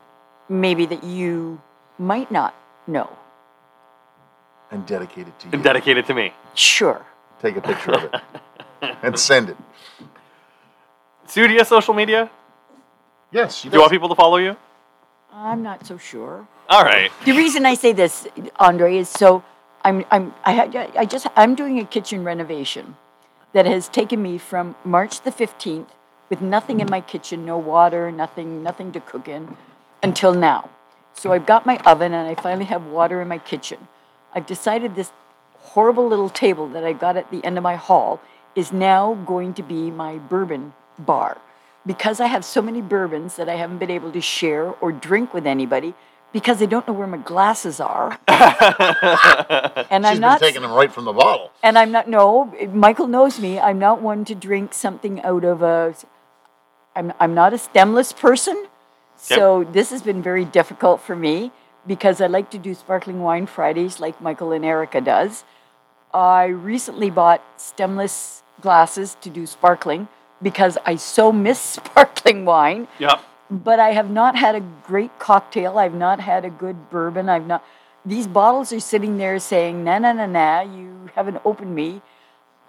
[0.49, 1.61] maybe that you
[1.97, 2.55] might not
[2.87, 3.09] know.
[4.71, 5.53] and dedicate it to you.
[5.53, 6.33] And dedicate it to me.
[6.55, 7.05] Sure.
[7.41, 8.21] Take a picture of it
[9.03, 9.57] and send it.
[11.27, 12.29] Sue, do you have social media?
[13.31, 13.57] Yes.
[13.57, 14.55] She Do you want people to follow you?
[15.33, 16.47] I'm not so sure.
[16.69, 17.11] All right.
[17.25, 18.27] The reason I say this,
[18.59, 19.43] Andre, is so
[19.83, 22.95] I'm I'm I, had, I just I'm doing a kitchen renovation
[23.53, 25.87] that has taken me from March the 15th
[26.29, 29.57] with nothing in my kitchen, no water, nothing nothing to cook in
[30.03, 30.69] until now.
[31.13, 33.87] So I've got my oven and I finally have water in my kitchen.
[34.33, 35.11] I've decided this
[35.55, 38.21] horrible little table that I got at the end of my hall
[38.55, 41.37] is now going to be my bourbon bar.
[41.85, 45.33] Because I have so many bourbons that I haven't been able to share or drink
[45.33, 45.93] with anybody
[46.31, 48.19] because they don't know where my glasses are.
[48.27, 51.51] and She's I'm not taking them right from the bottle.
[51.63, 53.59] and I'm not no, Michael knows me.
[53.59, 55.95] I'm not one to drink something out of a
[56.95, 58.67] I'm I'm not a stemless person.
[59.15, 61.51] So this has been very difficult for me
[61.85, 65.43] because I like to do sparkling wine Fridays like Michael and Erica does.
[66.13, 70.07] I recently bought stemless glasses to do sparkling
[70.41, 73.23] because I so miss sparkling wine Yep.
[73.49, 75.77] But I have not had a great cocktail.
[75.77, 77.29] I've not had a good bourbon.
[77.29, 77.63] I've not.
[78.05, 82.01] These bottles are sitting there saying, "Na na na na." You haven't opened me.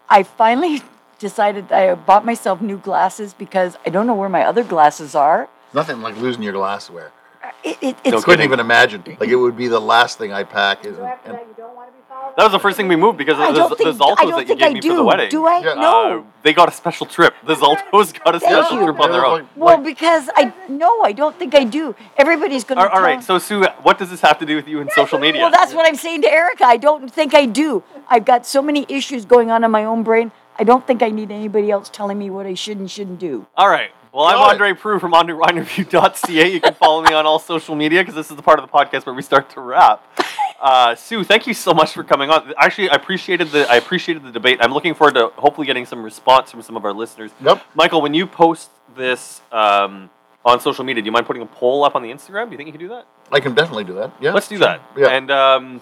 [0.08, 0.82] I finally
[1.18, 5.48] decided I bought myself new glasses because I don't know where my other glasses are.
[5.72, 7.12] Nothing like losing your glassware.
[7.42, 9.02] Uh, it, it, No it's Couldn't even imagine.
[9.20, 10.84] Like it would be the last thing I'd pack.
[10.84, 11.99] Is So after that, you don't want to be followed?
[12.36, 14.14] That was the first thing we moved because I of don't the, think the Zaltos
[14.18, 14.90] I don't that you think gave I me do.
[14.90, 15.28] for the wedding.
[15.30, 15.58] Do I?
[15.60, 15.74] Yeah.
[15.74, 16.20] No.
[16.20, 17.34] Uh, they got a special trip.
[17.44, 18.84] The Zaltos got a Thank special you.
[18.84, 19.48] trip on their own.
[19.56, 21.94] well, because I no, I don't think I do.
[22.16, 22.84] Everybody's going to.
[22.88, 23.22] All- all right.
[23.22, 25.42] So Sue, what does this have to do with you and social media?
[25.42, 26.64] Well, that's what I'm saying to Erica.
[26.64, 27.82] I don't think I do.
[28.08, 30.32] I've got so many issues going on in my own brain.
[30.58, 33.46] I don't think I need anybody else telling me what I should and shouldn't do.
[33.56, 33.90] All right.
[34.12, 34.52] Well, I'm Got.
[34.52, 36.52] Andre Proulx from AndreWineReview.ca.
[36.52, 38.72] You can follow me on all social media because this is the part of the
[38.72, 40.02] podcast where we start to wrap.
[40.60, 42.52] Uh, Sue, thank you so much for coming on.
[42.58, 44.58] Actually, I appreciated the I appreciated the debate.
[44.60, 47.30] I'm looking forward to hopefully getting some response from some of our listeners.
[47.42, 47.64] Yep.
[47.74, 50.10] Michael, when you post this um,
[50.44, 52.46] on social media, do you mind putting a poll up on the Instagram?
[52.46, 53.06] Do you think you can do that?
[53.32, 54.12] I can definitely do that.
[54.20, 54.32] Yeah.
[54.32, 54.82] Let's do that.
[54.96, 55.08] Yeah.
[55.08, 55.80] And um,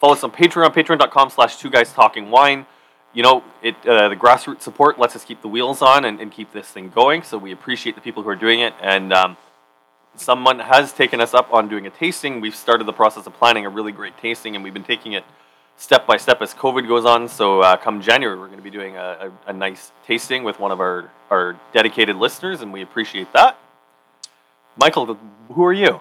[0.00, 2.66] follow us on Patreon, patreon.com slash two guys talking wine.
[3.14, 6.32] You know, it uh, the grassroots support lets us keep the wheels on and, and
[6.32, 7.22] keep this thing going.
[7.22, 8.74] So we appreciate the people who are doing it.
[8.82, 9.36] And um,
[10.18, 12.40] someone has taken us up on doing a tasting.
[12.40, 15.24] We've started the process of planning a really great tasting, and we've been taking it
[15.76, 17.28] step by step as COVID goes on.
[17.28, 20.58] So uh, come January, we're going to be doing a, a, a nice tasting with
[20.58, 23.58] one of our, our dedicated listeners, and we appreciate that.
[24.76, 25.18] Michael,
[25.52, 26.00] who are you?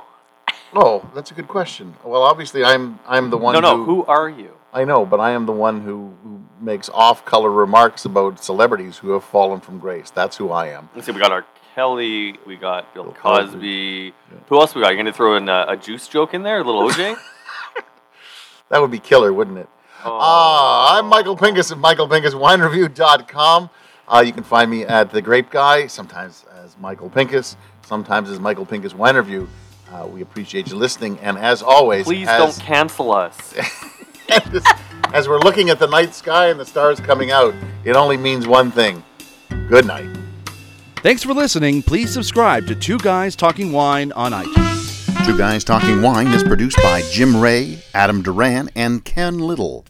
[0.73, 1.95] Oh, that's a good question.
[2.03, 3.53] Well, obviously, I'm I'm the one.
[3.53, 4.51] no, no, who, who are you?
[4.73, 9.11] I know, but I am the one who, who makes off-color remarks about celebrities who
[9.11, 10.11] have fallen from grace.
[10.11, 10.89] That's who I am.
[10.93, 11.45] Let's see, we got our
[11.77, 13.51] Kelly, we got Bill Bill Cosby.
[13.51, 14.13] Cosby.
[14.49, 14.89] Who else we got?
[14.89, 17.15] You gonna throw in a, a juice joke in there, a little OJ?
[18.69, 19.69] That would be killer, wouldn't it?
[20.03, 20.17] Oh.
[20.19, 23.69] Ah, I'm Michael Pinkus of michaelpinkuswinereview.com.
[24.07, 27.55] Uh, you can find me at The Grape Guy, sometimes as Michael Pinkus,
[27.85, 29.47] sometimes as Michael Pinkus Wine Review.
[29.89, 33.53] Uh, we appreciate you listening, and as always, Please as, don't cancel us.
[34.29, 34.65] as,
[35.13, 37.53] as we're looking at the night sky and the stars coming out,
[37.85, 39.01] it only means one thing.
[39.69, 40.09] Good night.
[41.03, 41.83] Thanks for listening.
[41.83, 45.25] Please subscribe to Two Guys Talking Wine on iTunes.
[45.25, 49.85] Two Guys Talking Wine is produced by Jim Ray, Adam Duran, and Ken Little.